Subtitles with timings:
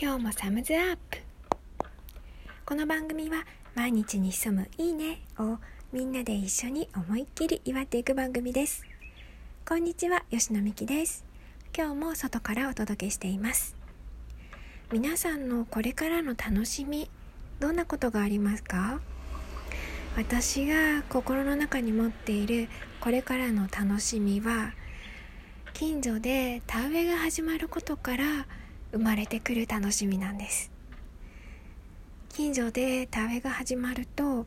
[0.00, 1.18] 今日もサムズアップ。
[2.64, 5.58] この番組は毎日に潜むいいねを
[5.92, 8.86] みんなで一緒に思いっきり祝っていく番組です。
[9.66, 11.24] こんにちは吉野美希です。
[11.76, 13.74] 今日も外からお届けしています。
[14.92, 17.10] 皆さんのこれからの楽しみ
[17.58, 19.00] どんなことがありますか？
[20.16, 22.68] 私が心の中に持っている
[23.00, 24.74] これからの楽しみは
[25.74, 28.46] 近所で田植えが始まることから
[28.92, 30.70] 生まれてくる楽しみなんです。
[32.30, 34.46] 近所で田植えが始まると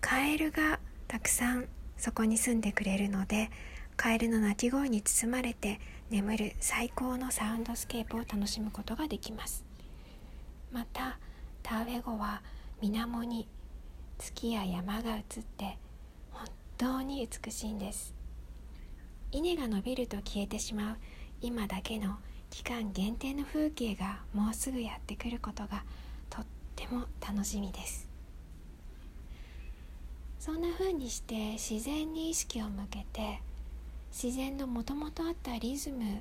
[0.00, 3.50] カエルがたくさんそこに住んでくれるので
[3.96, 5.80] カエルの鳴き声に包まれて
[6.10, 9.64] 眠る最高のサウンドスケープを楽しむことができます。
[10.70, 11.18] また
[11.62, 12.42] 田植え後は
[12.80, 13.48] 水面に
[14.18, 15.22] 月や山が映っ
[15.56, 15.78] て
[16.30, 16.46] 本
[16.78, 18.14] 当に美しいんです。
[19.30, 20.96] 稲が伸びると消えてしまう
[21.40, 22.18] 今だけの
[22.52, 25.84] 期間限定の風景がもうすぐやってくることが
[26.28, 26.44] とっ
[26.76, 28.06] ても楽しみです。
[30.38, 33.40] そんな風にして自然に意識を向けて
[34.12, 36.20] 自然のもともとあったリズム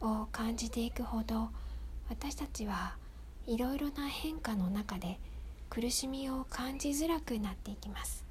[0.00, 1.48] を感じていくほど
[2.08, 2.94] 私たちは
[3.48, 5.18] いろいろな変化の中で
[5.68, 8.24] 苦しみを感じづらくなっていきます。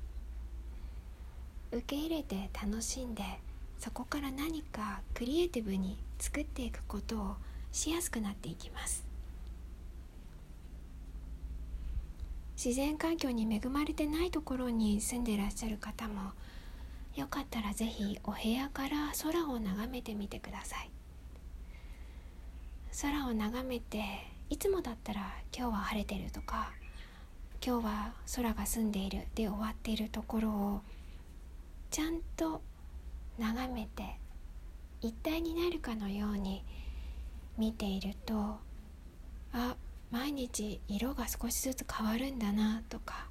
[1.74, 3.24] 受け入れて楽しんで
[3.78, 7.36] そこから何かクリエイティブに作っていくことを
[7.72, 9.04] しやすくなっていきます。
[12.64, 16.34] 自然環境に恵まれてないところに住んでいらっしゃる方も
[17.16, 20.92] よかったら是非お部屋から空を眺めてみてください。
[23.02, 24.04] 空を眺めて
[24.52, 26.72] いつもだったら今日は晴れてるとか
[27.66, 30.82] 今日は空が澄んでいるで終わっているところを
[31.90, 32.62] ちゃんと
[33.40, 34.21] 眺めて
[35.02, 36.64] 一体になるかのように
[37.58, 38.60] 見ていると
[39.54, 39.76] あ
[40.12, 43.30] 毎日色が少しずつ変わるんだなとか。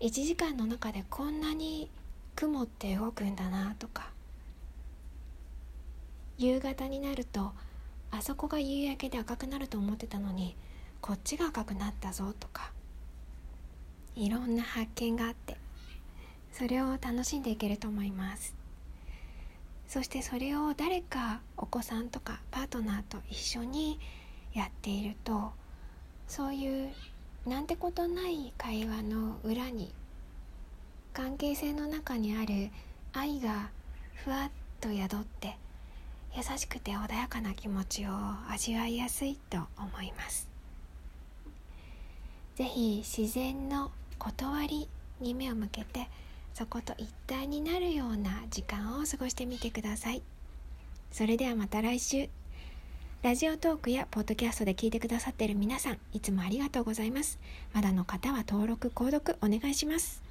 [0.00, 1.90] 1時間の中でこんなに
[2.34, 4.10] 雲って動くんだなとか。
[6.38, 7.52] 夕方になると
[8.10, 10.56] あそこが夕焼けで赤くなると思ってたのに
[11.00, 12.72] こっちが赤くなったぞとか。
[14.16, 15.56] いろんな発見があって
[16.52, 18.59] それを楽しんでいけると思います。
[19.90, 23.98] そしてそれを誰かお子さんとかパートナーと一緒に
[24.54, 25.50] やっていると
[26.28, 26.90] そういう
[27.44, 29.92] なんてことない会話の裏に
[31.12, 32.70] 関係性の中にある
[33.12, 33.70] 愛が
[34.14, 34.50] ふわっ
[34.80, 35.56] と宿って
[36.36, 38.10] 優しくて穏やかな気持ちを
[38.48, 40.48] 味わいやすいと思います。
[42.54, 43.90] 是非自然の
[44.20, 44.88] 断り
[45.20, 46.08] に目を向けて
[46.54, 50.22] そこと一体になるような時間を過ごしてみてください。
[51.10, 52.28] それではまた来週。
[53.22, 57.38] ラジオトークやポッドキャストで聞いてくださっている皆さんいつもありがとうございます。
[57.74, 60.30] まだの方は登録購読お願いします。